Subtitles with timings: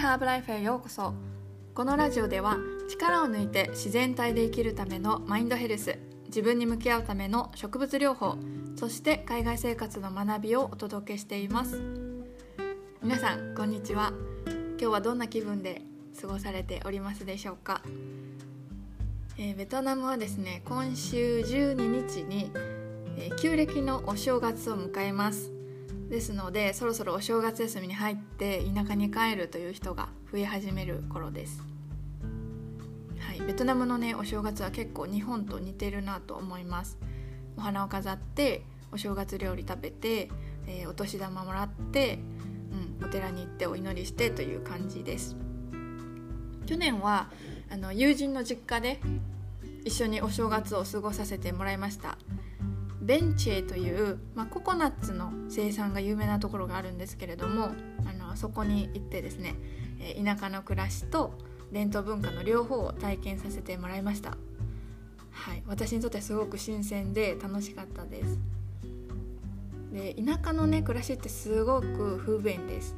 [0.00, 1.12] ハーブライフへようこそ。
[1.74, 2.56] このラジオでは
[2.88, 5.98] 力を抜いて自然体で生きるためのマインドヘルス
[6.28, 8.38] 自分に向き合うための植物療法
[8.76, 11.82] そして海外生活の学びをお届けしています。
[13.02, 14.14] 皆さんこんにちは。
[14.46, 15.82] 今日はどんな気分で
[16.18, 17.82] 過ごされておりますでしょうか、
[19.36, 21.74] えー、ベトナムはですね今週12
[22.08, 22.50] 日に、
[23.18, 25.59] えー、旧暦のお正月を迎えます。
[26.10, 31.62] ですのでそろそろお正月休みに入って田舎に帰るという人が増え始める頃です、
[33.20, 36.98] はい、ベトナムのねお正月は結構日本と似てるなと思います。
[37.56, 40.30] お花を飾ってお正月料理食べて、
[40.66, 42.18] えー、お年玉もらって、
[43.00, 45.36] うん、お寺に行ってお祈りしてという感じです。
[46.66, 47.30] 去年は
[47.70, 49.00] あの友人の実家で
[49.84, 52.18] 一緒にお正月を過ごさせてもらいました。
[53.10, 57.70] ベンチェという、まあ、ココナッツの生産が有名なところがあるんですけれども
[58.06, 59.56] あのそこに行ってですね
[60.24, 61.34] 田舎の暮らしと
[61.72, 64.36] 伝統文化の両方を体験させてもらいました、
[65.32, 68.38] はい、私にとってすごく新鮮で楽しかったです。
[69.92, 72.94] で田舎のね暮らしってすごく不便です。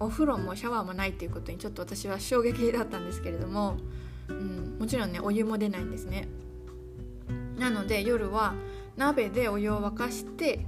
[0.00, 3.76] お風呂もシャワーもないっていうことにちょっと私は衝撃だったんですけれども、
[4.26, 6.26] うん、もちろんねお湯も出ないんですね。
[7.58, 8.54] なので夜は
[8.98, 10.66] 鍋でお湯を沸かして、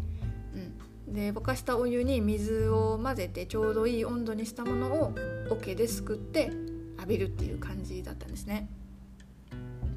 [1.08, 5.14] うん、で沸かしたお湯に水を混ぜてちょうどいい温度にしたものを
[5.50, 6.52] 桶ですくって
[6.96, 8.70] 浴びるっていう感じだったんですね。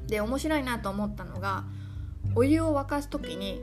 [0.08, 1.64] で面白いなと思ったのが
[2.34, 3.60] お湯を沸かす時に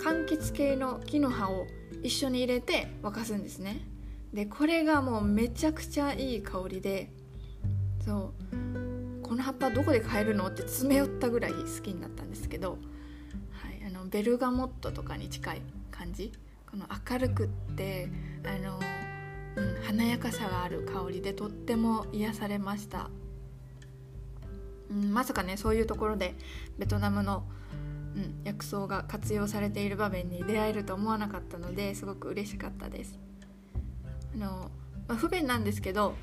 [0.00, 1.66] 柑橘系の木の葉を
[2.02, 3.88] 一緒に入れて沸かすんですね。
[4.34, 7.10] でこれがもうめちゃくちゃいい香りで
[8.04, 8.62] そう。
[9.22, 12.76] この葉っぱどこで買えるのって詰め寄ったぐらい好きになったんですけど
[14.12, 16.32] ベルガモットとかに近い感じ？
[16.70, 18.08] この明るくって
[18.44, 18.78] あの、
[19.56, 23.10] うん、華やかさがある香りでとっても癒されました、
[24.90, 26.34] うん、まさかねそういうところで
[26.78, 27.44] ベトナムの、
[28.14, 33.18] うん、薬草が活用されている場面に出会えると思わなかったのですごく嬉しかったです。
[34.34, 34.70] あの、
[35.08, 36.14] まあ、不便なんですけど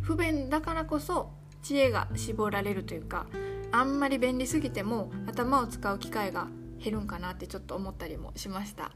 [0.00, 1.30] 不便だからこそ
[1.62, 3.26] 知恵が絞られるというか
[3.70, 6.48] あんまり便利すぎても頭を使う機会が
[6.82, 8.90] 減るんかなってちょっと思ったりもしました。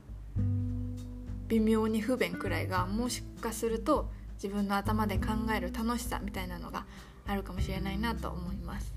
[1.49, 6.85] 微妙に不便くらいがもしかすると自分の頭で考える楽しさみたいなのが
[7.27, 8.93] あるかもしれないなと思います。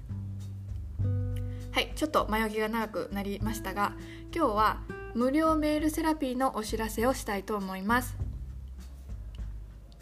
[1.72, 3.94] はいちょっと前置きが長くなりましたが
[4.36, 4.82] 今日は
[5.14, 8.18] 無料メールセラピーのお知らせをしたいと思います。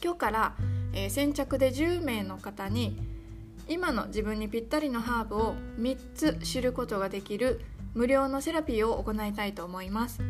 [0.02, 0.56] 今日から、
[0.94, 2.98] えー、先着で10名の方に
[3.68, 7.62] 今の自分にぴったりのハーブを3つ知ることができる
[7.98, 10.22] 無料のセラピーを行いたいと思います。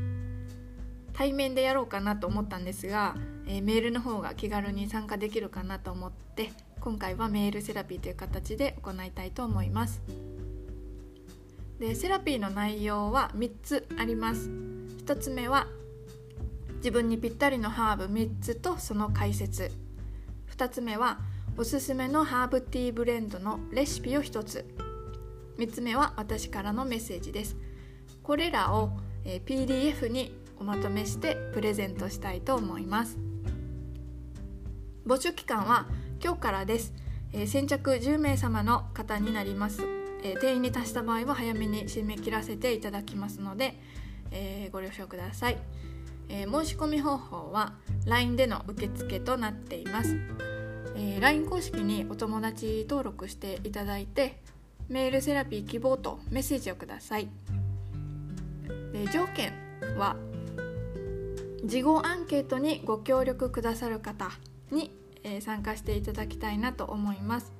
[1.11, 10.01] 対面でやろうかなと思ったんですが、えー、メールの方が気軽に参加できるかなと思って今回はメールセラピーという形で行いたいと思います。
[11.78, 14.49] でセラピーの内容は3つあります。
[15.05, 15.67] 1つ目は
[16.78, 19.73] 自分にぴったりのハーブ3つとその解説。
[20.55, 21.19] 2つ目は
[21.57, 24.87] おすすめのハーブティーブレンドのレシピを1つ。
[25.57, 27.57] 3つ目は私からのメッセージです。
[28.22, 28.91] これらを、
[29.23, 33.18] PDF におまとめしてプレゼントしたいと思います。
[35.06, 35.88] 募集期間は
[36.23, 36.94] 今日からです、
[37.34, 39.81] え、先着10名様の方になります、
[40.23, 43.79] え、定員に達した場合は早めに締め切らせていただきますので、
[44.31, 45.57] え、ご了承ください、
[46.29, 47.73] え申し込み方法は
[48.06, 50.17] LINE での受付となっています、
[50.96, 54.41] え LINE 公式にお友達登録していただいて
[54.90, 57.28] メールセラピー希望とメッセージをください。
[58.94, 59.53] で条件
[59.98, 60.16] は
[61.64, 64.31] 事後アンケートにご協力くださる方
[64.72, 64.92] に、
[65.24, 67.52] えー、参加していただきたいなと思います、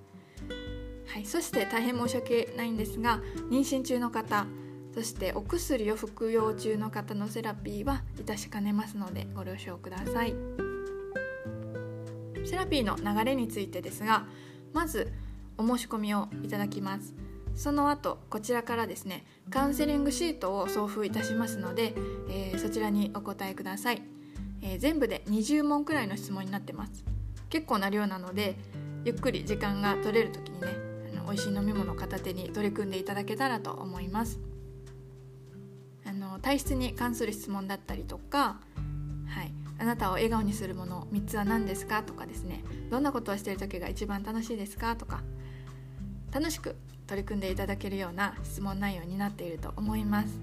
[1.08, 4.46] はい、そして大変申し訳ないんですが妊娠中の方
[4.94, 10.34] そしてお薬を服用中の方のセラピーは致しかねますのでご了承ください。
[12.46, 14.26] セラピーの流れについてですが
[14.74, 15.12] まず
[15.58, 17.14] お申し込みをいただきます。
[17.58, 21.96] その後こちらからですねカウンセリングシートを送付いたしますので、
[22.30, 24.04] えー、そちらにお答えください、
[24.62, 27.04] えー、全部で20問くらいの質問になってます。
[27.50, 28.56] 結構な量なので
[29.06, 30.68] ゆっくり時間が取れる時にね
[31.14, 34.40] あの美味しい飲み物片手に取り組んでいただけたらと思います。
[36.06, 38.60] あの体質に関する質問だったりとか
[39.28, 45.22] はいあなたを笑顔にするもの3つは何ですかとかですねどんなことをしてる時が一番楽しいですかとか
[46.32, 46.76] 楽しく
[47.08, 50.40] 取り組んでいただけるような質問内容になっていると思います。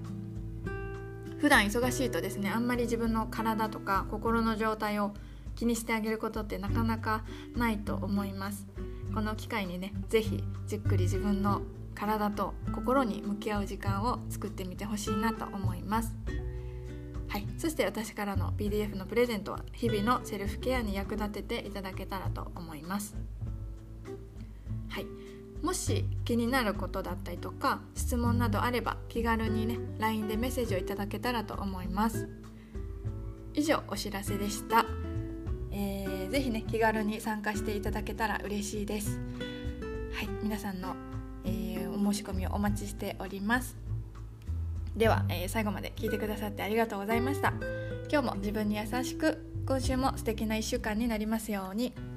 [1.39, 5.13] 普段忙しいとですねあんまり自分の体とか心の状態を
[5.55, 7.23] 気にしてあげることってなかなか
[7.55, 8.67] ないと思います。
[9.13, 11.61] この機会にね是非じっくり自分の
[11.93, 16.13] 体と心に向き合う時間を作ってみてほしいなと思います。
[17.29, 23.15] はい、そして私からの PDF のプレゼントは日々のセルフケアに役立てていただけたらと思います。
[25.65, 32.29] もし気になることだったりとか質問などあれば気軽にね LINE でメッセージをいただけたらと思います。
[33.55, 34.85] 以上お知らせでした、
[35.71, 39.19] えー、ぜひね気軽に参加していただけたら嬉しいです。
[40.13, 40.95] はい皆さんの、
[41.45, 43.75] えー、お申し込みをお待ちしております。
[44.95, 47.53] では、えー、最後まで聞いてくださってありがとうございました。
[48.11, 52.14] 今日も自分に優しく今週も素敵な1週間になりますように。